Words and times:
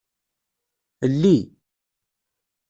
Lli. 1.11 1.37